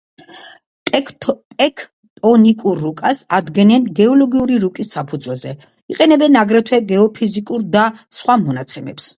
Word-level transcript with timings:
ტექტონიკურ 0.91 2.81
რუკას 2.85 3.21
ადგენენ 3.39 3.85
გეოლოგიური 4.01 4.59
რუკის 4.65 4.91
საფუძველზე, 4.97 5.55
იყენებენ 5.97 6.41
აგრეთვე 6.45 6.83
გეოფიზიკურ 6.95 7.69
და 7.77 7.89
სხვა 8.21 8.43
მონაცემებს. 8.49 9.09